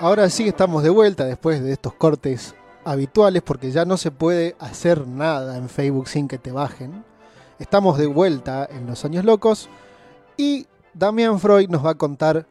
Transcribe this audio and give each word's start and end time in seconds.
ahora 0.00 0.28
sí 0.30 0.48
estamos 0.48 0.82
de 0.82 0.90
vuelta 0.90 1.24
después 1.24 1.62
de 1.62 1.72
estos 1.72 1.94
cortes 1.94 2.54
habituales 2.84 3.42
porque 3.42 3.70
ya 3.70 3.84
no 3.84 3.96
se 3.96 4.10
puede 4.10 4.56
hacer 4.58 5.06
nada 5.06 5.56
en 5.56 5.68
Facebook 5.68 6.08
sin 6.08 6.28
que 6.28 6.38
te 6.38 6.52
bajen. 6.52 7.04
Estamos 7.58 7.98
de 7.98 8.06
vuelta 8.06 8.68
en 8.70 8.86
Los 8.86 9.04
Años 9.04 9.24
Locos 9.24 9.68
y 10.36 10.66
Damián 10.94 11.40
Freud 11.40 11.68
nos 11.68 11.84
va 11.84 11.90
a 11.90 11.94
contar 11.96 12.46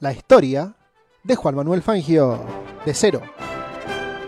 la 0.00 0.12
historia 0.12 0.74
de 1.22 1.36
Juan 1.36 1.56
Manuel 1.56 1.82
Fangio 1.82 2.40
de 2.84 2.94
cero. 2.94 3.22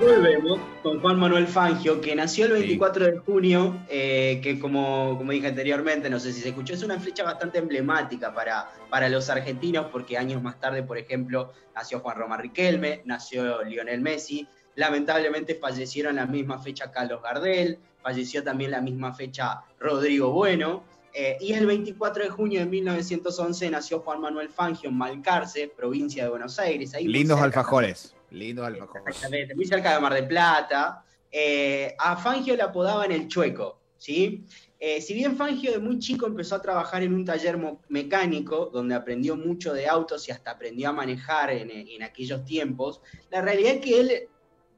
Volvemos 0.00 0.60
con 0.82 1.00
Juan 1.00 1.18
Manuel 1.18 1.46
Fangio, 1.46 2.00
que 2.02 2.14
nació 2.14 2.44
el 2.46 2.52
24 2.52 3.06
de 3.06 3.18
junio, 3.18 3.76
eh, 3.88 4.40
que 4.42 4.58
como, 4.58 5.16
como 5.16 5.32
dije 5.32 5.46
anteriormente, 5.48 6.11
no 6.11 6.20
sé 6.20 6.32
si 6.32 6.42
se 6.42 6.48
escuchó, 6.50 6.74
es 6.74 6.82
una 6.82 7.00
fecha 7.00 7.24
bastante 7.24 7.58
emblemática 7.58 8.34
para, 8.34 8.70
para 8.90 9.08
los 9.08 9.30
argentinos, 9.30 9.86
porque 9.90 10.18
años 10.18 10.43
más 10.43 10.61
tarde, 10.61 10.82
por 10.82 10.98
ejemplo, 10.98 11.52
nació 11.74 12.00
Juan 12.00 12.18
Román 12.18 12.40
Riquelme, 12.40 13.02
nació 13.07 13.62
Lionel 13.62 14.02
Messi, 14.02 14.46
lamentablemente 14.74 15.54
fallecieron 15.54 16.16
la 16.16 16.26
misma 16.26 16.58
fecha 16.58 16.93
Carlos 16.93 17.22
Gardel, 17.22 17.79
falleció 18.02 18.44
también 18.44 18.72
la 18.72 18.82
misma 18.82 19.14
fecha 19.14 19.63
Rodrigo 19.80 20.30
Bueno, 20.30 20.85
eh, 21.18 21.38
y 21.40 21.54
el 21.54 21.64
24 21.64 22.25
de 22.25 22.29
junio 22.29 22.61
de 22.61 22.66
1911 22.66 23.70
nació 23.70 24.00
Juan 24.00 24.20
Manuel 24.20 24.50
Fangio 24.50 24.90
en 24.90 24.98
Malcarce, 24.98 25.72
provincia 25.74 26.24
de 26.24 26.29
Buenos 26.29 26.58
Aires. 26.58 26.93
Lindos 27.00 27.40
alfajores. 27.40 28.14
Lindos 28.30 28.66
alfajores. 28.66 29.16
Exactamente, 29.16 29.54
muy 29.54 29.64
cerca 29.64 29.94
de 29.94 30.00
Mar 30.00 30.12
del 30.12 30.26
Plata. 30.29 31.07
Eh, 31.32 31.94
a 31.98 32.19
Fangio 32.19 32.55
le 32.55 32.62
apodaban 32.62 33.10
el 33.12 33.28
Chueco, 33.28 33.80
¿sí? 33.97 34.44
Eh, 34.78 35.00
si 35.00 35.14
bien 35.14 35.38
Fangio 35.38 35.72
de 35.72 35.78
muy 35.78 35.98
chico 36.00 36.27
empezó 36.27 36.56
a 36.56 36.60
trabajar 36.60 37.02
en 37.02 37.14
un 37.14 37.24
taller 37.24 37.58
mecánico, 37.88 38.66
donde 38.70 38.94
aprendió 38.94 39.36
mucho 39.36 39.72
de 39.72 39.88
autos 39.88 40.28
y 40.28 40.33
hasta 40.33 40.50
aprendió 40.50 40.91
a 40.91 40.92
manejar 40.92 41.48
en, 41.48 41.70
en 41.70 42.02
aquellos 42.02 42.44
tiempos, 42.44 43.00
la 43.30 43.41
realidad 43.41 43.76
es 43.76 43.80
que 43.80 44.00
él 44.00 44.28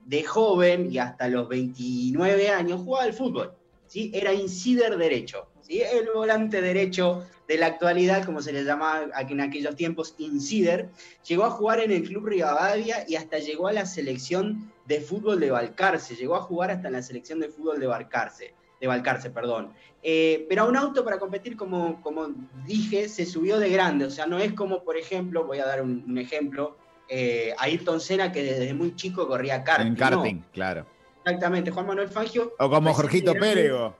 de 0.05 0.23
joven 0.23 0.93
y 0.93 0.99
hasta 0.99 1.27
los 1.27 1.49
29 1.49 2.49
años 2.49 2.81
jugaba 2.83 3.07
al 3.07 3.13
fútbol, 3.13 3.59
¿sí? 3.89 4.13
Era 4.15 4.33
insider 4.33 4.97
derecho, 4.97 5.49
¿sí? 5.61 5.83
El 5.83 6.09
volante 6.15 6.61
derecho 6.61 7.27
de 7.49 7.57
la 7.57 7.67
actualidad, 7.67 8.25
como 8.25 8.43
se 8.43 8.53
le 8.53 8.63
llamaba 8.63 9.09
en 9.19 9.41
aquellos 9.41 9.75
tiempos, 9.75 10.15
Insider, 10.19 10.91
llegó 11.27 11.47
a 11.47 11.51
jugar 11.51 11.81
en 11.81 11.91
el 11.91 12.03
Club 12.03 12.27
Rivadavia 12.27 13.05
y 13.09 13.17
hasta 13.17 13.39
llegó 13.39 13.69
a 13.69 13.73
la 13.73 13.87
selección 13.87 14.71
de 14.85 15.01
fútbol 15.01 15.41
de 15.41 15.51
Balcarce, 15.51 16.15
llegó 16.15 16.37
a 16.37 16.43
jugar 16.43 16.71
hasta 16.71 16.89
en 16.89 16.95
la 16.95 17.03
selección 17.03 17.41
de 17.41 17.49
fútbol 17.49 17.81
de 17.81 17.87
Balcarce, 17.87 18.55
de 18.79 18.87
Balcarce, 18.87 19.31
perdón. 19.31 19.73
Eh, 20.03 20.47
pero 20.49 20.63
a 20.63 20.65
un 20.67 20.77
auto 20.77 21.03
para 21.03 21.19
competir, 21.19 21.57
como, 21.57 22.03
como 22.03 22.29
dije, 22.67 23.09
se 23.09 23.25
subió 23.25 23.59
de 23.59 23.71
grande, 23.71 24.05
o 24.05 24.11
sea, 24.11 24.27
no 24.27 24.39
es 24.39 24.53
como, 24.53 24.85
por 24.85 24.99
ejemplo, 24.99 25.47
voy 25.47 25.59
a 25.59 25.67
dar 25.67 25.81
un, 25.83 26.19
ejemplo, 26.19 26.77
eh, 27.09 27.55
Ayrton 27.59 28.01
Senna 28.01 28.31
que 28.31 28.43
desde 28.43 28.75
muy 28.75 28.95
chico 28.95 29.27
corría 29.27 29.65
karting. 29.65 29.87
En 29.87 29.97
karting, 29.97 30.43
claro. 30.53 30.87
Exactamente, 31.29 31.71
Juan 31.71 31.87
Manuel 31.87 32.09
Fangio. 32.09 32.55
O 32.59 32.71
como 32.71 32.95
Jorgito 32.95 33.35
Pérego. 33.35 33.95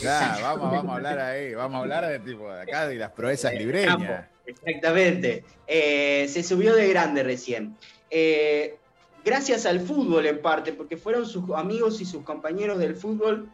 Claro, 0.00 0.42
vamos, 0.42 0.72
vamos 0.72 0.92
a 0.92 0.96
hablar 0.96 1.18
ahí, 1.18 1.54
vamos 1.54 1.76
a 1.76 1.80
hablar 1.82 2.08
de 2.08 2.18
tipo 2.20 2.50
de 2.50 2.62
acá 2.62 2.88
de 2.88 2.96
las 2.96 3.10
proezas 3.12 3.52
libreñas. 3.52 4.26
Exactamente. 4.46 5.44
Eh, 5.66 6.26
se 6.28 6.42
subió 6.42 6.74
de 6.74 6.88
grande 6.88 7.22
recién. 7.22 7.76
Eh, 8.10 8.78
gracias 9.22 9.66
al 9.66 9.80
fútbol 9.80 10.24
en 10.24 10.40
parte, 10.40 10.72
porque 10.72 10.96
fueron 10.96 11.26
sus 11.26 11.50
amigos 11.50 12.00
y 12.00 12.06
sus 12.06 12.24
compañeros 12.24 12.78
del 12.78 12.96
fútbol 12.96 13.48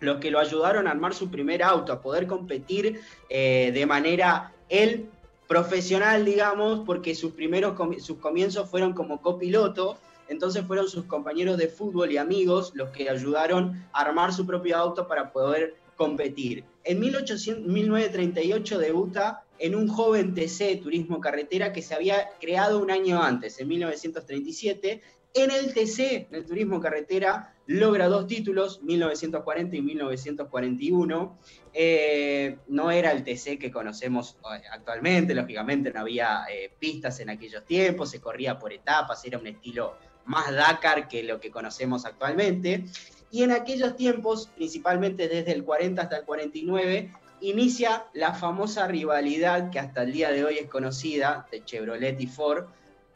los 0.00 0.16
que 0.16 0.30
lo 0.30 0.38
ayudaron 0.38 0.86
a 0.86 0.92
armar 0.92 1.12
su 1.12 1.30
primer 1.30 1.62
auto, 1.62 1.92
a 1.92 2.00
poder 2.00 2.26
competir 2.26 3.02
eh, 3.28 3.70
de 3.74 3.84
manera 3.84 4.52
él 4.70 5.10
profesional, 5.46 6.24
digamos, 6.24 6.80
porque 6.86 7.14
sus 7.14 7.32
primeros 7.32 7.76
sus 8.02 8.16
comienzos 8.16 8.70
fueron 8.70 8.94
como 8.94 9.20
copiloto 9.20 9.98
entonces 10.30 10.64
fueron 10.64 10.88
sus 10.88 11.04
compañeros 11.04 11.58
de 11.58 11.68
fútbol 11.68 12.12
y 12.12 12.16
amigos 12.16 12.70
los 12.74 12.90
que 12.90 13.10
ayudaron 13.10 13.84
a 13.92 14.02
armar 14.02 14.32
su 14.32 14.46
propio 14.46 14.76
auto 14.76 15.06
para 15.06 15.32
poder 15.32 15.74
competir. 15.96 16.64
En 16.84 17.00
1938 17.00 18.78
debuta 18.78 19.44
en 19.58 19.74
un 19.74 19.88
joven 19.88 20.32
TC 20.32 20.80
Turismo 20.82 21.20
Carretera 21.20 21.72
que 21.72 21.82
se 21.82 21.94
había 21.94 22.30
creado 22.40 22.78
un 22.80 22.90
año 22.90 23.22
antes, 23.22 23.60
en 23.60 23.68
1937. 23.68 25.02
En 25.34 25.50
el 25.50 25.74
TC, 25.74 26.28
en 26.28 26.34
el 26.34 26.46
Turismo 26.46 26.80
Carretera, 26.80 27.54
logra 27.66 28.08
dos 28.08 28.26
títulos, 28.26 28.82
1940 28.82 29.76
y 29.76 29.82
1941. 29.82 31.38
Eh, 31.72 32.58
no 32.68 32.90
era 32.90 33.12
el 33.12 33.22
TC 33.22 33.58
que 33.58 33.70
conocemos 33.70 34.36
eh, 34.42 34.62
actualmente, 34.72 35.34
lógicamente 35.34 35.92
no 35.92 36.00
había 36.00 36.44
eh, 36.50 36.72
pistas 36.78 37.20
en 37.20 37.30
aquellos 37.30 37.64
tiempos, 37.64 38.10
se 38.10 38.20
corría 38.20 38.58
por 38.58 38.72
etapas, 38.72 39.24
era 39.24 39.38
un 39.38 39.46
estilo 39.46 39.94
más 40.24 40.52
Dakar 40.54 41.08
que 41.08 41.22
lo 41.22 41.40
que 41.40 41.50
conocemos 41.50 42.04
actualmente. 42.04 42.84
Y 43.30 43.42
en 43.42 43.52
aquellos 43.52 43.96
tiempos, 43.96 44.48
principalmente 44.56 45.28
desde 45.28 45.52
el 45.52 45.64
40 45.64 46.02
hasta 46.02 46.18
el 46.18 46.24
49, 46.24 47.12
inicia 47.40 48.06
la 48.12 48.34
famosa 48.34 48.86
rivalidad 48.86 49.70
que 49.70 49.78
hasta 49.78 50.02
el 50.02 50.12
día 50.12 50.30
de 50.30 50.44
hoy 50.44 50.58
es 50.58 50.68
conocida 50.68 51.46
de 51.50 51.64
Chevrolet 51.64 52.20
y 52.20 52.26
Ford, 52.26 52.66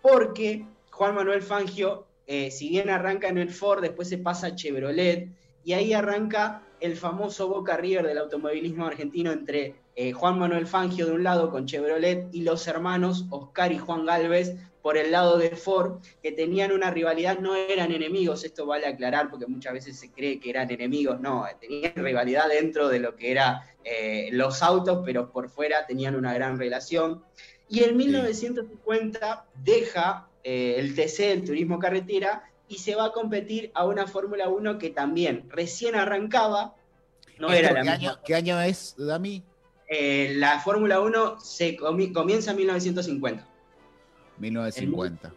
porque 0.00 0.66
Juan 0.91 1.15
Manuel 1.15 1.42
Fangio, 1.42 2.06
eh, 2.26 2.50
si 2.50 2.69
bien 2.69 2.91
arranca 2.91 3.28
en 3.28 3.38
el 3.38 3.50
Ford, 3.50 3.82
después 3.82 4.09
se 4.09 4.19
pasa 4.19 4.48
a 4.48 4.54
Chevrolet, 4.54 5.28
y 5.65 5.72
ahí 5.72 5.92
arranca 5.92 6.62
el 6.81 6.97
famoso 6.97 7.48
Boca 7.48 7.76
River 7.76 8.06
del 8.06 8.19
automovilismo 8.19 8.86
argentino 8.86 9.32
entre 9.32 9.75
eh, 9.97 10.12
Juan 10.12 10.38
Manuel 10.38 10.66
Fangio 10.66 11.06
de 11.06 11.12
un 11.12 11.25
lado 11.25 11.50
con 11.50 11.66
Chevrolet 11.66 12.28
y 12.32 12.42
los 12.42 12.66
hermanos 12.66 13.26
Oscar 13.31 13.72
y 13.72 13.78
Juan 13.78 14.04
Galvez 14.04 14.56
por 14.84 14.99
el 14.99 15.12
lado 15.12 15.39
de 15.39 15.49
Ford, 15.56 16.03
que 16.22 16.31
tenían 16.31 16.71
una 16.71 16.91
rivalidad, 16.91 17.39
no 17.39 17.56
eran 17.56 17.91
enemigos, 17.91 18.45
esto 18.45 18.67
vale 18.67 18.87
aclarar 18.87 19.31
porque 19.31 19.47
muchas 19.47 19.72
veces 19.72 19.99
se 19.99 20.12
cree 20.12 20.39
que 20.39 20.50
eran 20.50 20.71
enemigos, 20.71 21.19
no, 21.22 21.47
tenían 21.59 21.95
rivalidad 21.95 22.50
dentro 22.50 22.91
de 22.91 22.99
lo 22.99 23.17
que 23.17 23.31
eran 23.31 23.61
eh, 23.83 24.28
los 24.33 24.62
autos, 24.62 25.00
pero 25.03 25.33
por 25.33 25.49
fuera 25.49 25.87
tenían 25.87 26.15
una 26.15 26.34
gran 26.34 26.59
relación. 26.59 27.25
Y 27.67 27.83
en 27.83 27.97
1950 27.97 29.47
deja 29.65 30.28
eh, 30.43 30.75
el 30.77 30.95
TC, 30.95 31.33
el 31.33 31.45
turismo 31.47 31.78
carretera, 31.78 32.45
y 32.69 32.77
se 32.77 32.95
va 32.95 33.06
a 33.06 33.12
competir 33.12 33.71
a 33.72 33.87
una 33.87 34.06
Fórmula 34.06 34.51
1 34.51 34.77
que 34.77 34.91
también 34.91 35.47
recién 35.49 35.95
arrancaba. 35.95 36.75
No 37.39 37.51
era 37.51 37.72
la 37.72 37.83
¿qué, 37.84 37.89
año, 37.89 38.19
¿Qué 38.22 38.34
año 38.34 38.61
es, 38.61 38.97
Dami? 38.99 39.43
Eh, 39.89 40.34
la 40.37 40.61
Fórmula 40.61 41.01
1 41.01 41.41
se 41.41 41.75
comienza 41.75 42.51
en 42.51 42.59
1950. 42.59 43.53
1950. 44.39 45.33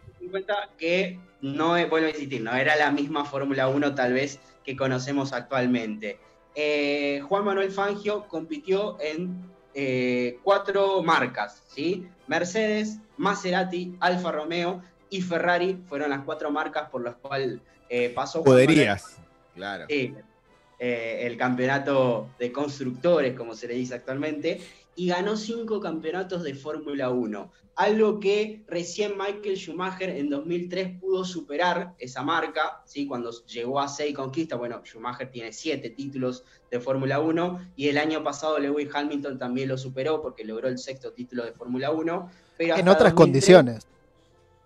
que 0.76 1.18
no, 1.40 1.70
vuelvo 1.88 2.06
a 2.06 2.10
insistir, 2.10 2.42
no 2.42 2.54
era 2.54 2.76
la 2.76 2.90
misma 2.90 3.24
Fórmula 3.24 3.68
1 3.68 3.94
tal 3.94 4.12
vez 4.12 4.40
que 4.64 4.76
conocemos 4.76 5.32
actualmente. 5.32 6.18
Eh, 6.54 7.22
Juan 7.28 7.44
Manuel 7.44 7.70
Fangio 7.70 8.26
compitió 8.26 9.00
en 9.00 9.40
eh, 9.74 10.38
cuatro 10.42 11.02
marcas, 11.02 11.62
¿sí? 11.68 12.08
Mercedes, 12.26 12.98
Maserati, 13.16 13.96
Alfa 14.00 14.32
Romeo 14.32 14.82
y 15.08 15.22
Ferrari 15.22 15.78
fueron 15.88 16.10
las 16.10 16.24
cuatro 16.24 16.50
marcas 16.50 16.90
por 16.90 17.04
las 17.04 17.14
cuales 17.16 17.60
eh, 17.88 18.12
pasó. 18.14 18.42
Poderías, 18.42 19.18
claro. 19.54 19.86
el 19.88 21.36
campeonato 21.36 22.28
de 22.38 22.50
constructores, 22.50 23.36
como 23.36 23.54
se 23.54 23.68
le 23.68 23.74
dice 23.74 23.94
actualmente, 23.94 24.60
y 24.98 25.06
ganó 25.06 25.36
cinco 25.36 25.78
campeonatos 25.80 26.42
de 26.42 26.56
Fórmula 26.56 27.10
1, 27.10 27.52
algo 27.76 28.18
que 28.18 28.64
recién 28.66 29.12
Michael 29.16 29.56
Schumacher 29.56 30.10
en 30.10 30.28
2003 30.28 30.98
pudo 30.98 31.24
superar 31.24 31.94
esa 32.00 32.24
marca, 32.24 32.82
¿sí? 32.84 33.06
cuando 33.06 33.30
llegó 33.46 33.78
a 33.78 33.86
seis 33.86 34.12
conquistas, 34.12 34.58
bueno, 34.58 34.82
Schumacher 34.84 35.30
tiene 35.30 35.52
siete 35.52 35.90
títulos 35.90 36.42
de 36.68 36.80
Fórmula 36.80 37.20
1 37.20 37.70
y 37.76 37.86
el 37.86 37.96
año 37.96 38.24
pasado 38.24 38.58
Lewis 38.58 38.88
Hamilton 38.92 39.38
también 39.38 39.68
lo 39.68 39.78
superó 39.78 40.20
porque 40.20 40.42
logró 40.44 40.66
el 40.66 40.78
sexto 40.78 41.12
título 41.12 41.44
de 41.44 41.52
Fórmula 41.52 41.92
1. 41.92 42.30
Pero 42.56 42.76
en 42.76 42.88
otras 42.88 43.12
condiciones. 43.12 43.86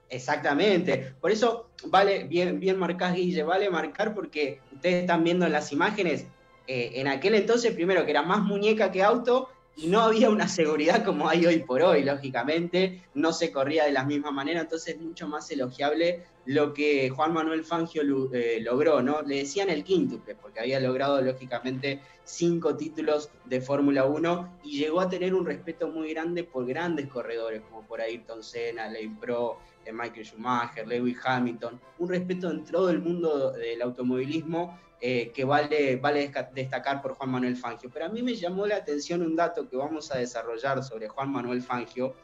Exactamente. 0.08 1.12
Por 1.20 1.30
eso 1.30 1.66
vale, 1.88 2.24
bien, 2.24 2.58
bien 2.58 2.78
marcás, 2.78 3.14
Guille, 3.14 3.42
vale 3.42 3.68
marcar 3.68 4.14
porque 4.14 4.62
ustedes 4.72 5.02
están 5.02 5.24
viendo 5.24 5.44
en 5.44 5.52
las 5.52 5.72
imágenes, 5.72 6.24
eh, 6.66 6.92
en 6.94 7.08
aquel 7.08 7.34
entonces, 7.34 7.74
primero 7.74 8.06
que 8.06 8.12
era 8.12 8.22
más 8.22 8.40
muñeca 8.40 8.90
que 8.90 9.02
auto, 9.02 9.50
y 9.76 9.86
no 9.86 10.00
había 10.00 10.28
una 10.28 10.48
seguridad 10.48 11.04
como 11.04 11.28
hay 11.28 11.46
hoy 11.46 11.60
por 11.60 11.82
hoy, 11.82 12.04
lógicamente, 12.04 13.02
no 13.14 13.32
se 13.32 13.50
corría 13.50 13.84
de 13.84 13.92
la 13.92 14.04
misma 14.04 14.30
manera, 14.30 14.60
entonces 14.60 14.96
es 14.96 15.00
mucho 15.00 15.26
más 15.26 15.50
elogiable 15.50 16.24
lo 16.44 16.74
que 16.74 17.08
Juan 17.10 17.32
Manuel 17.32 17.64
Fangio 17.64 18.02
eh, 18.32 18.58
logró, 18.60 19.00
¿no? 19.00 19.22
Le 19.22 19.36
decían 19.36 19.70
el 19.70 19.84
quíntuple, 19.84 20.34
porque 20.34 20.60
había 20.60 20.80
logrado, 20.80 21.20
lógicamente, 21.22 22.00
cinco 22.24 22.76
títulos 22.76 23.30
de 23.44 23.60
Fórmula 23.60 24.04
1 24.04 24.58
y 24.64 24.78
llegó 24.78 25.00
a 25.00 25.08
tener 25.08 25.34
un 25.34 25.46
respeto 25.46 25.88
muy 25.88 26.12
grande 26.12 26.44
por 26.44 26.66
grandes 26.66 27.06
corredores, 27.08 27.62
como 27.62 27.82
por 27.82 28.00
Ayrton 28.00 28.42
Senna, 28.42 28.86
Lane 28.86 29.16
Pro, 29.20 29.58
eh, 29.84 29.92
Michael 29.92 30.26
Schumacher, 30.26 30.86
Lewis 30.86 31.18
Hamilton, 31.24 31.80
un 31.98 32.08
respeto 32.08 32.50
en 32.50 32.64
todo 32.64 32.90
el 32.90 33.00
mundo 33.00 33.52
del 33.52 33.80
automovilismo 33.80 34.78
eh, 35.04 35.32
que 35.34 35.44
vale, 35.44 35.96
vale 35.96 36.30
destacar 36.54 37.02
por 37.02 37.14
Juan 37.14 37.30
Manuel 37.30 37.56
Fangio. 37.56 37.90
Pero 37.92 38.06
a 38.06 38.08
mí 38.08 38.22
me 38.22 38.36
llamó 38.36 38.68
la 38.68 38.76
atención 38.76 39.20
un 39.22 39.34
dato 39.34 39.68
que 39.68 39.76
vamos 39.76 40.12
a 40.12 40.18
desarrollar 40.18 40.84
sobre 40.84 41.08
Juan 41.08 41.28
Manuel 41.28 41.60
Fangio, 41.60 42.14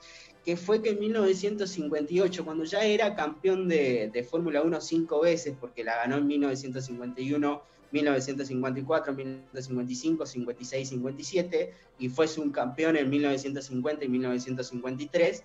que 0.44 0.56
fue 0.56 0.80
que 0.80 0.90
en 0.90 1.00
1958, 1.00 2.44
cuando 2.44 2.62
ya 2.62 2.84
era 2.84 3.16
campeón 3.16 3.66
de, 3.66 4.10
de 4.12 4.22
Fórmula 4.22 4.62
1 4.62 4.80
cinco 4.80 5.22
veces, 5.22 5.56
porque 5.60 5.82
la 5.82 5.96
ganó 5.96 6.18
en 6.18 6.28
1951, 6.28 7.62
1954, 7.90 9.12
1955, 9.12 10.24
56, 10.24 10.88
57, 10.88 11.74
y 11.98 12.08
fue 12.08 12.28
subcampeón 12.28 12.96
en 12.96 13.10
1950 13.10 14.04
y 14.04 14.08
1953. 14.08 15.44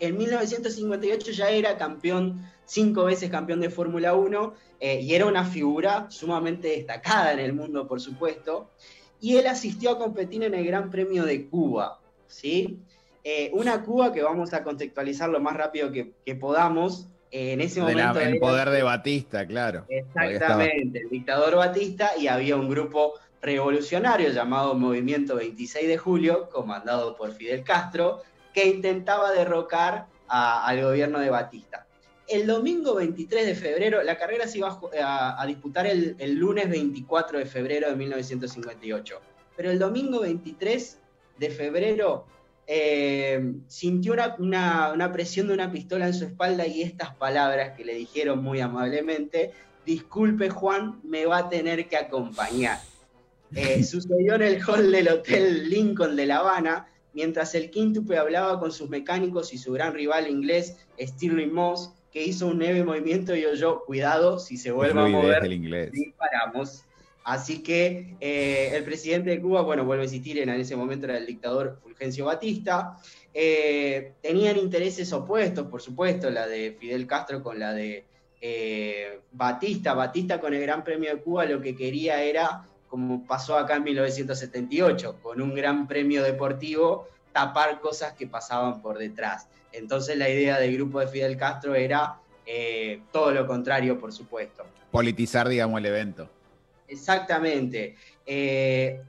En 0.00 0.16
1958 0.16 1.32
ya 1.32 1.50
era 1.50 1.76
campeón, 1.76 2.44
cinco 2.64 3.04
veces 3.04 3.30
campeón 3.30 3.60
de 3.60 3.70
Fórmula 3.70 4.14
1, 4.14 4.54
eh, 4.80 5.00
y 5.00 5.14
era 5.14 5.26
una 5.26 5.44
figura 5.44 6.06
sumamente 6.10 6.68
destacada 6.68 7.32
en 7.32 7.38
el 7.38 7.52
mundo, 7.52 7.86
por 7.86 8.00
supuesto. 8.00 8.70
Y 9.20 9.36
él 9.36 9.46
asistió 9.46 9.90
a 9.90 9.98
competir 9.98 10.42
en 10.42 10.54
el 10.54 10.64
Gran 10.64 10.90
Premio 10.90 11.24
de 11.24 11.46
Cuba, 11.46 12.00
¿sí? 12.26 12.78
Eh, 13.22 13.50
una 13.52 13.82
Cuba 13.82 14.12
que 14.12 14.22
vamos 14.22 14.54
a 14.54 14.64
contextualizar 14.64 15.28
lo 15.28 15.40
más 15.40 15.54
rápido 15.54 15.92
que, 15.92 16.12
que 16.24 16.34
podamos, 16.34 17.06
en 17.30 17.60
ese 17.60 17.80
momento. 17.80 18.20
el 18.20 18.38
poder 18.38 18.70
de 18.70 18.82
Batista, 18.82 19.46
claro. 19.46 19.84
Exactamente, 19.88 21.00
el 21.00 21.10
dictador 21.10 21.56
Batista, 21.56 22.12
y 22.18 22.26
había 22.26 22.56
un 22.56 22.68
grupo 22.68 23.14
revolucionario 23.42 24.30
llamado 24.30 24.74
Movimiento 24.74 25.36
26 25.36 25.88
de 25.88 25.98
Julio, 25.98 26.48
comandado 26.50 27.16
por 27.16 27.32
Fidel 27.32 27.62
Castro, 27.62 28.22
que 28.52 28.66
intentaba 28.66 29.32
derrocar 29.32 30.06
al 30.28 30.82
gobierno 30.82 31.18
de 31.18 31.30
Batista. 31.30 31.86
El 32.28 32.46
domingo 32.46 32.94
23 32.94 33.44
de 33.44 33.54
febrero, 33.56 34.02
la 34.04 34.16
carrera 34.16 34.46
se 34.46 34.58
iba 34.58 34.80
a, 35.02 35.44
disputar 35.46 35.86
el, 35.86 36.16
lunes 36.34 36.70
24 36.70 37.38
de 37.40 37.46
febrero 37.46 37.90
de 37.90 37.96
1958, 37.96 39.20
pero 39.56 39.70
el 39.70 39.78
domingo 39.80 40.20
23 40.20 40.98
de 41.38 41.50
febrero 41.50 42.26
eh, 42.68 43.52
sintió 43.66 44.12
una, 44.38 45.10
presión 45.12 45.48
de 45.48 45.54
una 45.54 45.72
pistola 45.72 46.06
en 46.06 46.14
su 46.14 46.24
espalda 46.24 46.68
y 46.68 46.82
estas 46.82 47.12
palabras 47.16 47.76
que 47.76 47.84
le 47.84 47.94
dijeron 47.94 48.40
muy 48.44 48.60
amablemente, 48.60 49.50
disculpe 49.84 50.50
Juan, 50.50 51.00
me 51.02 51.26
va 51.26 51.38
a 51.38 51.48
tener 51.48 51.88
que 51.88 51.96
acompañar. 51.96 52.78
Eh, 53.56 53.82
sucedió 53.82 54.36
en 54.36 54.42
el 54.42 54.62
hall 54.62 54.92
del 54.92 55.08
Hotel 55.08 55.68
Lincoln 55.68 56.14
de 56.14 56.26
La 56.26 56.36
Habana, 56.36 56.86
mientras 57.12 57.54
el 57.54 57.70
quíntuple 57.70 58.18
hablaba 58.18 58.58
con 58.60 58.72
sus 58.72 58.88
mecánicos 58.88 59.52
y 59.52 59.58
su 59.58 59.72
gran 59.72 59.94
rival 59.94 60.28
inglés, 60.28 60.76
Stirling 60.98 61.52
Moss, 61.52 61.92
que 62.12 62.24
hizo 62.24 62.46
un 62.46 62.58
leve 62.58 62.84
movimiento 62.84 63.36
y 63.36 63.44
oyó, 63.44 63.84
cuidado, 63.84 64.38
si 64.38 64.56
se 64.56 64.72
vuelve 64.72 65.00
a 65.00 65.06
mover, 65.06 65.48
disparamos. 65.90 66.84
Así 67.22 67.62
que 67.62 68.16
eh, 68.20 68.72
el 68.74 68.82
presidente 68.82 69.30
de 69.30 69.40
Cuba, 69.40 69.62
bueno, 69.62 69.84
vuelve 69.84 70.02
a 70.02 70.06
existir, 70.06 70.38
en 70.38 70.48
ese 70.48 70.74
momento 70.74 71.06
era 71.06 71.18
el 71.18 71.26
dictador 71.26 71.78
Fulgencio 71.82 72.24
Batista. 72.24 72.96
Eh, 73.32 74.14
tenían 74.22 74.56
intereses 74.56 75.12
opuestos, 75.12 75.66
por 75.68 75.82
supuesto, 75.82 76.30
la 76.30 76.46
de 76.46 76.76
Fidel 76.80 77.06
Castro 77.06 77.42
con 77.42 77.58
la 77.58 77.72
de 77.72 78.04
eh, 78.40 79.20
Batista. 79.32 79.94
Batista 79.94 80.40
con 80.40 80.54
el 80.54 80.62
Gran 80.62 80.82
Premio 80.82 81.14
de 81.14 81.22
Cuba 81.22 81.44
lo 81.44 81.60
que 81.60 81.76
quería 81.76 82.22
era, 82.22 82.66
como 82.90 83.26
pasó 83.26 83.56
acá 83.56 83.76
en 83.76 83.84
1978, 83.84 85.20
con 85.22 85.40
un 85.40 85.54
Gran 85.54 85.88
Premio 85.88 86.22
deportivo, 86.22 87.08
tapar 87.32 87.80
cosas 87.80 88.12
que 88.12 88.26
pasaban 88.26 88.82
por 88.82 88.98
detrás. 88.98 89.48
Entonces 89.72 90.18
la 90.18 90.28
idea 90.28 90.58
del 90.58 90.74
grupo 90.74 91.00
de 91.00 91.06
Fidel 91.06 91.36
Castro 91.36 91.74
era 91.74 92.18
todo 93.12 93.30
lo 93.30 93.46
contrario, 93.46 93.96
por 93.98 94.12
supuesto. 94.12 94.64
Politizar, 94.90 95.48
digamos, 95.48 95.78
el 95.78 95.86
evento. 95.86 96.28
Exactamente. 96.88 97.94
Eh, 98.26 99.00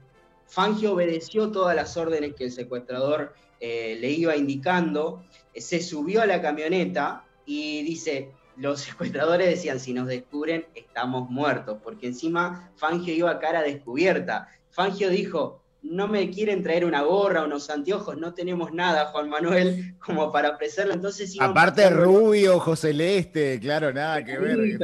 Fangio 0.46 0.92
obedeció 0.92 1.50
todas 1.50 1.74
las 1.74 1.96
órdenes 1.96 2.34
que 2.34 2.44
el 2.44 2.52
secuestrador 2.52 3.34
eh, 3.58 3.96
le 4.00 4.10
iba 4.10 4.36
indicando, 4.36 5.24
se 5.54 5.80
subió 5.80 6.22
a 6.22 6.26
la 6.26 6.40
camioneta 6.40 7.24
y 7.44 7.82
dice, 7.82 8.30
los 8.56 8.80
secuestradores 8.80 9.48
decían, 9.48 9.80
si 9.80 9.92
nos 9.92 10.06
descubren, 10.06 10.66
estamos 10.74 11.30
muertos, 11.30 11.78
porque 11.82 12.06
encima 12.06 12.70
Fangio 12.76 13.14
iba 13.14 13.30
a 13.30 13.38
cara 13.38 13.62
descubierta. 13.62 14.48
Fangio 14.70 15.10
dijo, 15.10 15.62
no 15.82 16.08
me 16.08 16.30
quieren 16.30 16.62
traer 16.62 16.84
una 16.84 17.02
gorra, 17.02 17.44
unos 17.44 17.68
anteojos, 17.70 18.16
no 18.16 18.34
tenemos 18.34 18.72
nada, 18.72 19.06
Juan 19.06 19.28
Manuel, 19.28 19.96
como 19.98 20.30
para 20.32 20.50
ofrecerlo. 20.50 20.94
Entonces, 20.94 21.36
Aparte 21.40 21.90
rubio, 21.90 22.56
ojo 22.56 22.76
celeste, 22.76 23.58
claro, 23.60 23.92
nada 23.92 24.24
que 24.24 24.38
ver. 24.38 24.78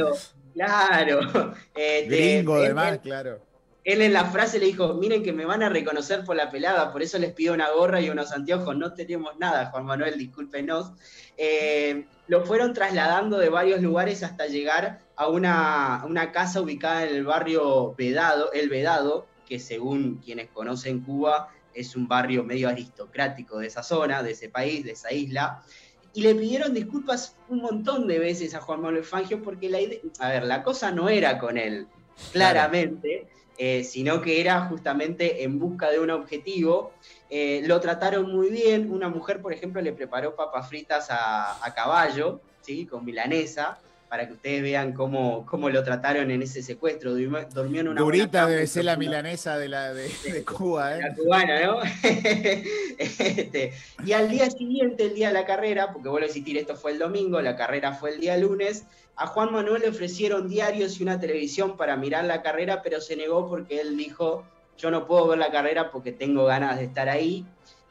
Claro. 0.55 1.21
Este, 1.75 2.07
Gringo, 2.09 2.57
además, 2.57 2.99
claro. 2.99 3.48
Él 3.89 4.03
en 4.03 4.13
la 4.13 4.27
frase 4.27 4.59
le 4.59 4.67
dijo, 4.67 4.93
miren 4.93 5.23
que 5.23 5.33
me 5.33 5.47
van 5.47 5.63
a 5.63 5.71
reconocer 5.71 6.23
por 6.23 6.37
la 6.37 6.51
pelada, 6.51 6.93
por 6.93 7.01
eso 7.01 7.19
les 7.19 7.33
pido 7.33 7.55
una 7.55 7.71
gorra 7.71 8.03
y 8.03 8.11
unos 8.11 8.33
anteojos, 8.33 8.77
no 8.77 8.93
tenemos 8.93 9.39
nada, 9.39 9.71
Juan 9.71 9.87
Manuel, 9.87 10.19
discúlpenos. 10.19 10.93
Eh, 11.39 12.05
lo 12.27 12.45
fueron 12.45 12.75
trasladando 12.75 13.39
de 13.39 13.49
varios 13.49 13.81
lugares 13.81 14.23
hasta 14.23 14.45
llegar 14.45 15.01
a 15.17 15.29
una, 15.29 16.05
una, 16.07 16.33
casa 16.33 16.61
ubicada 16.61 17.07
en 17.07 17.17
el 17.17 17.25
barrio 17.25 17.95
Vedado, 17.95 18.53
El 18.53 18.69
Vedado, 18.69 19.27
que 19.47 19.59
según 19.59 20.21
quienes 20.23 20.51
conocen 20.51 21.01
Cuba 21.01 21.49
es 21.73 21.97
un 21.97 22.07
barrio 22.09 22.45
medio 22.45 22.69
aristocrático 22.69 23.59
de 23.59 23.69
esa 23.69 23.83
zona, 23.83 24.23
de 24.23 24.33
ese 24.33 24.51
país, 24.51 24.85
de 24.85 24.93
esa 24.93 25.15
isla. 25.15 25.63
Y 26.13 26.21
le 26.21 26.35
pidieron 26.35 26.75
disculpas 26.75 27.37
un 27.49 27.63
montón 27.63 28.07
de 28.07 28.19
veces 28.19 28.55
a 28.55 28.61
Juan 28.61 28.83
Manuel 28.83 29.05
Fangio 29.05 29.43
porque 29.43 29.71
la 29.71 29.81
idea, 29.81 30.01
a 30.19 30.29
ver, 30.29 30.45
la 30.45 30.63
cosa 30.63 30.91
no 30.91 31.09
era 31.09 31.39
con 31.39 31.57
él, 31.57 31.87
claramente, 32.33 33.27
eh, 33.59 33.83
sino 33.83 34.23
que 34.23 34.41
era 34.41 34.61
justamente 34.63 35.43
en 35.43 35.59
busca 35.59 35.91
de 35.91 35.99
un 35.99 36.11
objetivo. 36.11 36.93
Eh, 37.29 37.63
lo 37.67 37.81
trataron 37.81 38.33
muy 38.33 38.51
bien, 38.51 38.91
una 38.91 39.09
mujer, 39.09 39.43
por 39.43 39.53
ejemplo, 39.53 39.83
le 39.83 39.93
preparó 39.93 40.37
papas 40.37 40.69
fritas 40.69 41.11
a, 41.11 41.65
a 41.65 41.75
caballo, 41.75 42.41
¿sí? 42.63 42.87
con 42.87 43.05
milanesa, 43.05 43.79
para 44.09 44.27
que 44.27 44.33
ustedes 44.33 44.63
vean 44.63 44.93
cómo, 44.93 45.45
cómo 45.45 45.69
lo 45.69 45.85
trataron 45.85 46.31
en 46.31 46.43
ese 46.43 46.63
secuestro. 46.63 47.15
Durmió 47.15 47.81
en 47.81 47.89
una 47.89 48.01
Durita 48.01 48.47
debe 48.47 48.67
ser 48.67 48.87
la 48.87 48.97
milanesa 48.97 49.59
de, 49.59 49.69
la, 49.69 49.93
de, 49.93 50.09
Cuba. 50.45 50.97
¿eh? 50.97 51.01
La 51.03 51.15
cubana, 51.15 51.67
¿no? 51.67 51.81
Este, 52.99 53.73
y 54.05 54.13
al 54.13 54.29
día 54.29 54.51
siguiente, 54.51 55.05
el 55.05 55.15
día 55.15 55.29
de 55.29 55.35
la 55.35 55.45
carrera, 55.45 55.93
porque 55.93 56.09
vuelvo 56.09 56.25
a 56.25 56.29
insistir, 56.29 56.57
esto 56.57 56.75
fue 56.75 56.93
el 56.93 56.99
domingo, 56.99 57.41
la 57.41 57.57
carrera 57.57 57.93
fue 57.93 58.15
el 58.15 58.21
día 58.21 58.37
lunes, 58.37 58.87
a 59.17 59.27
Juan 59.27 59.53
Manuel 59.53 59.83
le 59.83 59.89
ofrecieron 59.89 60.49
diarios 60.49 60.99
y 60.99 61.03
una 61.03 61.21
televisión 61.21 61.77
para 61.77 61.97
mirar 61.97 62.25
la 62.25 62.43
carrera, 62.43 62.83
pero 62.83 63.01
se 63.01 63.17
negó 63.17 63.49
porque 63.49 63.81
él 63.81 63.97
dijo, 63.97 64.45
yo 64.77 64.91
no 64.91 65.07
puedo 65.07 65.29
ver 65.29 65.39
la 65.39 65.51
carrera 65.51 65.91
porque 65.91 66.13
tengo 66.13 66.45
ganas 66.45 66.79
de 66.79 66.85
estar 66.85 67.09
ahí, 67.09 67.45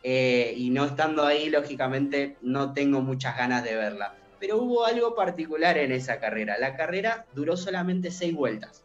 eh, 0.03 0.53
y 0.55 0.69
no 0.69 0.85
estando 0.85 1.25
ahí, 1.25 1.49
lógicamente, 1.49 2.37
no 2.41 2.73
tengo 2.73 3.01
muchas 3.01 3.37
ganas 3.37 3.63
de 3.63 3.75
verla 3.75 4.15
pero 4.39 4.57
hubo 4.57 4.85
algo 4.85 5.15
particular 5.15 5.77
en 5.77 5.91
esa 5.91 6.19
carrera. 6.19 6.57
La 6.57 6.75
carrera 6.75 7.25
duró 7.33 7.57
solamente 7.57 8.11
seis 8.11 8.33
vueltas. 8.33 8.83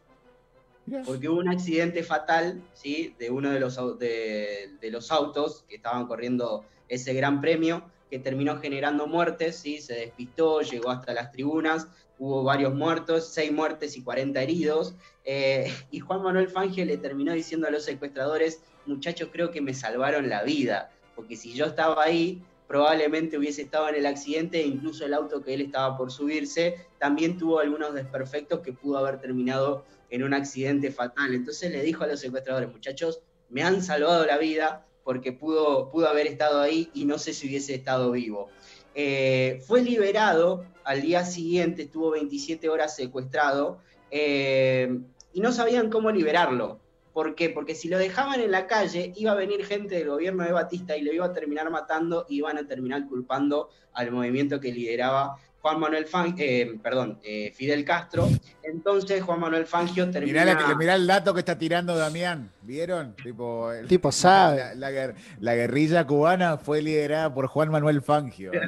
Porque 1.07 1.29
hubo 1.29 1.39
un 1.39 1.49
accidente 1.49 2.03
fatal 2.03 2.61
¿sí? 2.73 3.15
de 3.19 3.31
uno 3.31 3.51
de 3.51 3.61
los, 3.61 3.77
de, 3.99 4.69
los 4.91 5.13
autos 5.13 5.65
que 5.69 5.77
estaban 5.77 6.07
corriendo 6.07 6.65
ese 6.89 7.15
gran 7.15 7.41
premio, 7.41 7.85
que 8.11 8.19
terminó 8.19 8.59
generando 8.59 9.07
muertes, 9.07 9.57
¿sí? 9.57 9.81
se 9.81 9.95
despistó, 9.95 10.61
llegó 10.61 10.91
hasta 10.91 11.15
las 11.15 11.31
tribunas, 11.31 11.87
hubo 12.19 12.43
varios 12.43 12.75
muertos, 12.75 13.33
seis 13.33 13.53
muertes 13.53 13.97
y 13.97 14.03
40 14.03 14.43
heridos. 14.43 14.95
Eh, 15.25 15.73
y 15.93 16.01
Juan 16.01 16.23
Manuel 16.23 16.49
Fangio 16.49 16.85
le 16.85 16.97
terminó 16.97 17.33
diciendo 17.33 17.69
a 17.69 17.71
los 17.71 17.85
secuestradores, 17.85 18.61
muchachos, 18.85 19.29
creo 19.33 19.51
que 19.51 19.61
me 19.61 19.75
salvaron 19.75 20.29
la 20.29 20.43
vida, 20.43 20.91
porque 21.15 21.37
si 21.37 21.55
yo 21.55 21.67
estaba 21.67 22.03
ahí, 22.03 22.43
probablemente 22.73 23.37
hubiese 23.37 23.61
estado 23.61 23.91
en 23.91 23.97
el 23.97 24.07
accidente 24.07 24.59
e 24.59 24.67
incluso 24.67 25.05
el 25.05 25.13
auto 25.13 25.43
que 25.43 25.53
él 25.53 25.61
estaba 25.61 25.95
por 25.95 26.11
subirse 26.11 26.87
también 26.99 27.37
tuvo 27.37 27.59
algunos 27.59 27.93
desperfectos 27.93 28.61
que 28.61 28.73
pudo 28.73 28.97
haber 28.97 29.21
terminado 29.21 29.85
en 30.09 30.23
un 30.23 30.33
accidente 30.33 30.91
fatal. 30.91 31.35
Entonces 31.35 31.71
le 31.71 31.83
dijo 31.83 32.03
a 32.03 32.07
los 32.07 32.21
secuestradores, 32.21 32.73
muchachos, 32.73 33.21
me 33.51 33.63
han 33.63 33.83
salvado 33.83 34.25
la 34.25 34.39
vida 34.39 34.87
porque 35.05 35.33
pudo, 35.33 35.91
pudo 35.91 36.09
haber 36.09 36.27
estado 36.27 36.63
ahí 36.63 36.89
y 36.95 37.05
no 37.05 37.19
sé 37.19 37.35
si 37.35 37.47
hubiese 37.47 37.75
estado 37.75 38.11
vivo. 38.11 38.49
Eh, 38.95 39.63
fue 39.67 39.83
liberado 39.83 40.65
al 40.85 41.03
día 41.03 41.27
siguiente, 41.27 41.83
estuvo 41.83 42.13
27 42.13 42.71
horas 42.71 42.97
secuestrado 42.97 43.81
eh, 44.11 44.99
y 45.35 45.41
no 45.43 45.53
sabían 45.53 45.91
cómo 45.91 46.11
liberarlo. 46.11 46.81
¿Por 47.13 47.35
qué? 47.35 47.51
Porque 47.51 47.75
si 47.75 47.89
lo 47.89 47.99
dejaban 47.99 48.41
en 48.41 48.51
la 48.51 48.67
calle, 48.67 49.13
iba 49.17 49.33
a 49.33 49.37
venir 49.37 49.65
gente 49.65 49.97
del 49.97 50.09
gobierno 50.09 50.45
de 50.45 50.53
Batista 50.53 50.97
y 50.97 51.03
lo 51.03 51.13
iba 51.13 51.27
a 51.27 51.33
terminar 51.33 51.71
matando 51.71 52.27
y 52.29 52.37
iban 52.37 52.59
a 52.59 52.67
terminar 52.67 53.07
culpando 53.07 53.71
al 53.93 54.11
movimiento 54.11 54.61
que 54.61 54.73
lideraba 54.73 55.37
Juan 55.63 55.79
Manuel 55.79 56.07
Fangio, 56.07 56.45
eh, 56.45 56.79
perdón, 56.83 57.21
eh, 57.23 57.53
Fidel 57.55 57.85
Castro. 57.85 58.29
Entonces 58.65 59.23
Juan 59.23 59.39
Manuel 59.39 59.65
Fangio 59.65 60.11
termina... 60.11 60.45
Mirá, 60.77 60.97
el 60.97 61.07
dato 61.07 61.33
que 61.33 61.39
está 61.39 61.57
tirando 61.57 61.97
Damián, 61.97 62.51
¿vieron? 62.63 63.15
Tipo, 63.15 63.71
tipo 63.87 64.11
sabe. 64.11 64.75
La, 64.75 65.55
guerrilla 65.55 66.05
cubana 66.05 66.59
fue 66.59 66.83
liderada 66.83 67.33
por 67.33 67.47
Juan 67.47 67.71
Manuel 67.71 68.03
Fangio. 68.03 68.51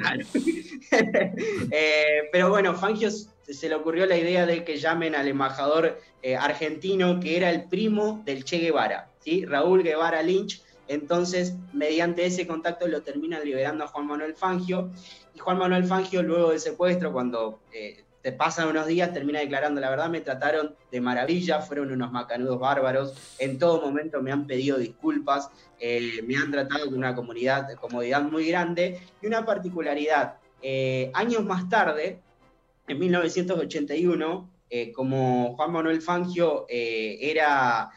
Eh, 1.71 2.29
pero 2.31 2.49
bueno, 2.49 2.75
Fangio 2.75 3.09
se 3.47 3.69
le 3.69 3.75
ocurrió 3.75 4.05
la 4.05 4.17
idea 4.17 4.45
de 4.45 4.63
que 4.63 4.77
llamen 4.77 5.15
al 5.15 5.27
embajador 5.27 5.99
argentino 6.39 7.19
que 7.19 7.37
era 7.37 7.49
el 7.51 7.65
primo 7.65 8.23
del 8.25 8.43
Che 8.43 8.57
Guevara, 8.57 9.11
¿sí? 9.19 9.45
Raúl 9.45 9.83
Guevara 9.83 10.23
Lynch, 10.23 10.61
Entonces, 10.87 11.55
mediante 11.73 12.25
ese 12.25 12.45
contacto 12.45 12.87
lo 12.87 13.01
terminan 13.01 13.43
liberando 13.43 13.83
a 13.83 13.87
Juan 13.87 14.07
Manuel 14.07 14.35
Fangio. 14.35 14.91
Y 15.33 15.39
Juan 15.39 15.57
Manuel 15.57 15.85
Fangio, 15.85 16.21
luego 16.21 16.51
del 16.51 16.59
secuestro, 16.59 17.11
cuando 17.11 17.59
eh, 17.73 18.03
te 18.21 18.31
pasan 18.31 18.69
unos 18.69 18.87
días, 18.87 19.13
termina 19.13 19.39
declarando, 19.39 19.81
la 19.81 19.89
verdad 19.89 20.09
me 20.09 20.21
trataron 20.21 20.75
de 20.91 21.01
maravilla, 21.01 21.61
fueron 21.61 21.91
unos 21.91 22.11
macanudos 22.11 22.59
bárbaros, 22.59 23.35
en 23.39 23.59
todo 23.59 23.81
momento 23.81 24.21
me 24.21 24.31
han 24.31 24.47
pedido 24.47 24.77
disculpas, 24.77 25.49
eh, 25.79 26.23
me 26.25 26.35
han 26.35 26.51
tratado 26.51 26.85
con 26.85 26.95
una 26.95 27.13
comunidad, 27.13 27.71
comodidad 27.75 28.21
muy 28.21 28.47
grande 28.47 28.99
y 29.21 29.27
una 29.27 29.45
particularidad. 29.45 30.37
Eh, 30.61 31.11
años 31.13 31.43
más 31.45 31.69
tarde, 31.69 32.19
en 32.87 32.99
1981, 32.99 34.51
eh, 34.69 34.91
como 34.91 35.55
Juan 35.55 35.71
Manuel 35.71 36.01
Fangio 36.01 36.65
era 36.67 37.91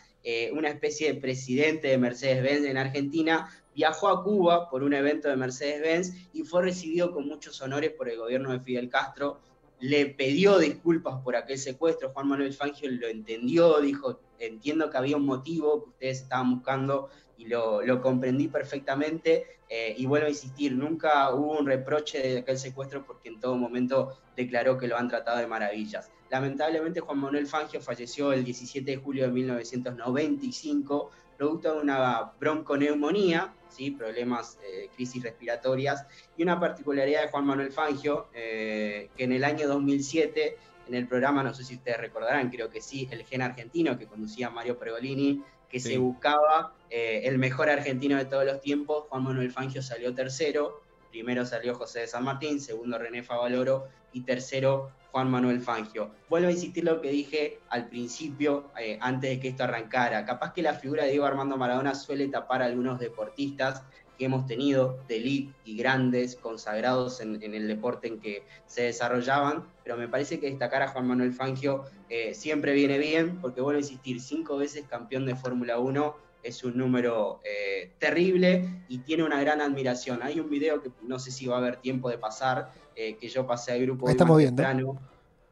una 0.53 0.69
especie 0.69 1.15
de 1.15 1.21
presidente 1.21 1.89
de 1.89 1.97
Mercedes-Benz 1.97 2.67
en 2.67 2.77
Argentina, 2.77 3.49
viajó 3.79 4.09
a 4.09 4.25
Cuba 4.25 4.69
por 4.69 4.83
un 4.83 4.93
evento 4.93 5.29
de 5.29 5.37
Mercedes-Benz 5.37 6.13
y 6.33 6.43
fue 6.43 6.63
recibido 6.63 7.13
con 7.13 7.29
muchos 7.29 7.63
honores 7.63 7.93
por 7.93 8.09
el 8.09 8.19
gobierno 8.19 8.51
de 8.51 8.59
Fidel 8.59 8.89
Castro. 8.89 9.39
Le 9.79 10.07
pidió 10.07 10.59
disculpas 10.59 11.23
por 11.23 11.37
aquel 11.37 11.59
secuestro, 11.59 12.11
Juan 12.11 12.27
Manuel 12.27 12.53
Fangio 12.53 12.91
lo 12.91 13.07
entendió, 13.07 13.81
dijo, 13.81 14.19
entiendo 14.41 14.91
que 14.91 14.97
había 14.97 15.17
un 15.17 15.27
motivo 15.27 15.85
que 15.85 15.91
ustedes 15.91 16.23
estaban 16.23 16.57
buscando 16.57 17.09
y 17.39 17.47
lo, 17.47 18.03
comprendí 18.03 18.49
perfectamente. 18.49 19.59
Eh, 19.71 19.95
y 19.97 20.07
vuelvo 20.07 20.27
a 20.27 20.31
insistir, 20.31 20.73
nunca 20.75 21.33
hubo 21.35 21.59
un 21.59 21.67
reproche 21.67 22.19
de 22.21 22.39
aquel 22.39 22.59
secuestro 22.59 23.05
porque 23.05 23.29
en 23.29 23.39
todo 23.39 23.55
momento 23.57 24.19
declaró 24.37 24.79
que 24.79 24.89
lo 24.89 24.97
han 24.97 25.09
tratado 25.09 25.39
de 25.39 25.47
maravillas. 25.47 26.11
Lamentablemente 26.31 27.01
Juan 27.01 27.19
Manuel 27.19 27.47
Fangio 27.47 27.81
falleció 27.81 28.33
el 28.33 28.45
17 28.45 28.91
de 28.91 28.97
julio 28.97 29.25
de 29.25 29.33
1995 29.33 31.11
producto 31.39 31.75
de 31.75 31.81
una 31.81 32.33
bronconeumonía, 32.39 33.55
¿sí? 33.71 33.93
problemas, 33.93 34.59
eh, 34.65 34.91
crisis 34.95 35.23
respiratorias, 35.23 36.05
y 36.37 36.43
una 36.43 36.59
particularidad 36.59 37.23
de 37.23 37.29
Juan 37.29 37.47
Manuel 37.47 37.71
Fangio, 37.71 38.27
eh, 38.35 39.09
que 39.17 39.25
en 39.25 39.33
el 39.33 39.45
año 39.45 39.69
2007, 39.69 40.57
en 40.89 40.95
el 40.95 41.07
programa, 41.07 41.45
no 41.45 41.55
sé 41.55 41.63
si 41.63 41.77
ustedes 41.77 41.99
recordarán, 41.99 42.51
creo 42.51 42.69
que 42.69 42.81
sí, 42.81 43.09
El 43.11 43.25
Gen 43.25 43.43
Argentino, 43.43 43.97
que 43.97 44.07
conducía 44.07 44.51
Mario 44.51 44.79
Pregolini, 44.79 45.41
que 45.69 45.81
se 45.81 45.99
buscaba 45.99 46.75
eh, 46.91 47.23
el 47.25 47.39
mejor 47.39 47.69
argentino 47.69 48.17
de 48.17 48.25
todos 48.25 48.45
los 48.45 48.61
tiempos, 48.61 49.05
Juan 49.09 49.25
Manuel 49.25 49.51
Fangio 49.51 49.83
salió 49.83 50.15
tercero, 50.15 50.81
primero 51.11 51.45
salió 51.45 51.75
José 51.75 52.01
de 52.01 52.07
San 52.07 52.25
Martín, 52.25 52.61
segundo 52.61 52.99
René 52.99 53.23
Favaloro 53.23 53.89
y 54.13 54.23
tercero 54.23 54.91
Juan 55.11 55.31
Manuel 55.31 55.61
Fangio. 55.61 56.11
Vuelvo 56.29 56.49
a 56.49 56.53
insistir 56.53 56.85
lo 56.85 57.01
que 57.01 57.11
dije 57.11 57.61
al 57.71 57.89
principio, 57.89 58.71
eh, 58.79 58.99
antes 59.01 59.31
de 59.31 59.41
que 59.41 59.49
esto 59.49 59.65
arrancara. 59.65 60.25
Capaz 60.25 60.53
que 60.53 60.63
la 60.63 60.75
figura 60.75 61.05
de 61.05 61.11
Diego 61.11 61.27
Armando 61.27 61.57
Maradona 61.57 61.95
suele 61.95 62.29
tapar 62.29 62.63
a 62.63 62.67
algunos 62.67 62.99
deportistas 62.99 63.83
que 64.19 64.25
hemos 64.25 64.47
tenido 64.47 64.99
de 65.09 65.17
elite 65.17 65.55
y 65.65 65.77
grandes, 65.77 66.37
consagrados 66.37 67.21
en, 67.21 67.41
el 67.43 67.69
deporte 67.69 68.09
en 68.09 68.19
que 68.19 68.43
se 68.67 68.83
desarrollaban, 68.83 69.65
pero 69.85 69.97
me 69.97 70.09
parece 70.09 70.41
que 70.41 70.51
destacar 70.51 70.83
a 70.83 70.89
Juan 70.89 71.07
Manuel 71.07 71.33
Fangio 71.33 71.85
eh, 72.09 72.35
siempre 72.35 72.73
viene 72.73 72.99
bien, 72.99 73.39
porque 73.41 73.61
vuelvo 73.61 73.79
a 73.79 73.83
insistir, 73.83 74.21
cinco 74.21 74.59
veces 74.59 74.85
campeón 74.89 75.25
de 75.25 75.37
Fórmula 75.37 75.79
1 75.79 76.29
es 76.43 76.65
un 76.65 76.77
número 76.77 77.41
eh, 77.45 77.91
terrible 77.99 78.85
y 78.89 78.99
tiene 78.99 79.25
una 79.25 79.41
gran 79.41 79.61
admiración. 79.61 80.21
Hay 80.23 80.41
un 80.41 80.49
video 80.49 80.83
que 80.83 80.91
no 81.03 81.19
sé 81.19 81.31
si 81.31 81.47
va 81.47 81.57
a 81.57 81.59
haber 81.59 81.77
tiempo 81.77 82.09
de 82.11 82.19
pasar, 82.19 82.73
eh, 82.97 83.17
que 83.17 83.29
yo 83.29 83.47
pasé 83.47 83.73
al 83.73 83.83
grupo 83.83 84.09
Estamos 84.09 84.39
viendo. 84.39 84.99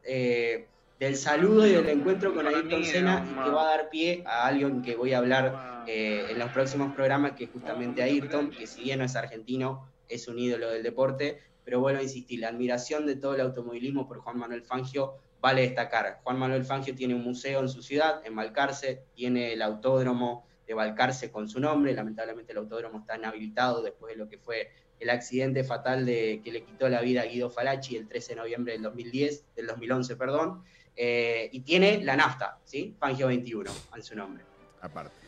Eh, 0.03 0.65
del 0.99 1.15
saludo 1.15 1.67
y 1.67 1.71
del 1.71 1.89
encuentro 1.89 2.33
con 2.33 2.47
Ayrton 2.47 2.83
Senna 2.83 3.23
y 3.29 3.43
que 3.43 3.49
va 3.51 3.61
a 3.61 3.77
dar 3.77 3.89
pie 3.89 4.23
a 4.25 4.47
alguien 4.47 4.81
que 4.81 4.95
voy 4.95 5.13
a 5.13 5.19
hablar 5.19 5.76
en 5.87 6.37
los 6.37 6.51
próximos 6.51 6.93
programas, 6.93 7.33
que 7.33 7.45
es 7.45 7.49
justamente 7.49 8.03
Ayrton, 8.03 8.51
que 8.51 8.67
si 8.67 8.83
bien 8.83 8.99
no 8.99 9.05
es 9.05 9.15
argentino, 9.15 9.87
es 10.09 10.27
un 10.27 10.39
ídolo 10.39 10.69
del 10.69 10.83
deporte, 10.83 11.39
pero 11.63 11.79
vuelvo 11.79 11.99
a 11.99 12.03
insistir, 12.03 12.39
la 12.39 12.49
admiración 12.49 13.05
de 13.05 13.15
todo 13.15 13.35
el 13.35 13.41
automovilismo 13.41 14.07
por 14.07 14.19
Juan 14.19 14.37
Manuel 14.37 14.63
Fangio 14.63 15.15
vale 15.41 15.61
destacar. 15.61 16.21
Juan 16.23 16.39
Manuel 16.39 16.65
Fangio 16.65 16.95
tiene 16.95 17.13
un 17.13 17.23
museo 17.23 17.59
en 17.59 17.69
su 17.69 17.81
ciudad, 17.81 18.21
en 18.25 18.33
Malcarce, 18.33 19.03
tiene 19.13 19.53
el 19.53 19.61
autódromo 19.61 20.47
de 20.65 20.73
Balcarce 20.73 21.31
con 21.31 21.47
su 21.47 21.59
nombre. 21.59 21.93
Lamentablemente 21.93 22.51
el 22.51 22.59
autódromo 22.59 22.99
está 22.99 23.17
inhabilitado 23.17 23.81
después 23.81 24.13
de 24.13 24.17
lo 24.17 24.29
que 24.29 24.37
fue 24.37 24.71
el 24.99 25.09
accidente 25.09 25.63
fatal 25.63 26.05
de, 26.05 26.41
que 26.43 26.51
le 26.51 26.63
quitó 26.63 26.89
la 26.89 27.01
vida 27.01 27.21
a 27.21 27.25
Guido 27.25 27.49
Falacci 27.49 27.95
el 27.95 28.07
13 28.07 28.29
de 28.29 28.35
noviembre 28.37 28.73
del 28.73 28.81
2010, 28.81 29.45
del 29.55 29.67
2011, 29.67 30.15
perdón. 30.15 30.63
Eh, 30.95 31.49
y 31.51 31.59
tiene 31.59 32.03
la 32.03 32.15
nafta, 32.15 32.59
¿sí? 32.63 32.95
Fangio 32.97 33.27
21 33.27 33.69
en 33.95 34.03
su 34.03 34.15
nombre. 34.15 34.43
Aparte. 34.81 35.26